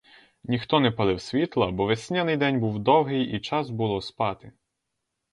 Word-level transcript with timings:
Ніхто 0.43 0.79
не 0.79 0.91
палив 0.91 1.21
світла, 1.21 1.71
бо 1.71 1.85
весняний 1.85 2.37
день 2.37 2.59
був 2.59 2.79
довгий 2.79 3.31
і 3.35 3.39
час 3.39 3.69
було 3.69 4.01
спати. 4.01 4.51